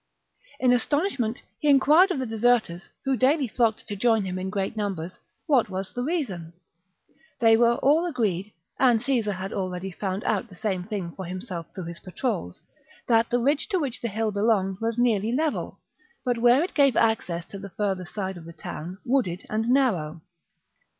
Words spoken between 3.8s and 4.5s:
to join him in